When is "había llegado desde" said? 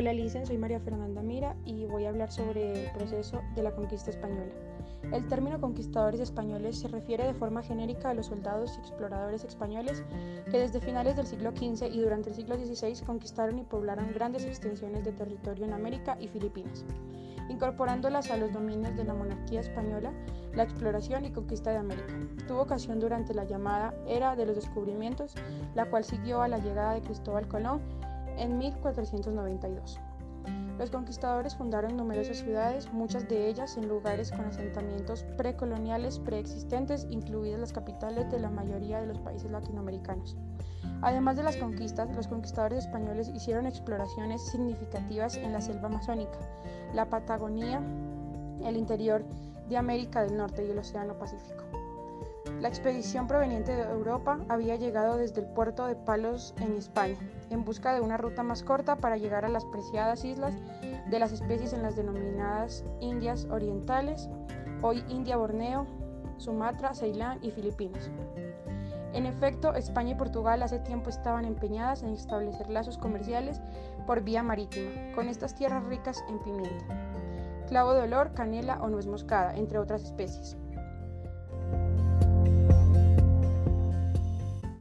54.48-55.40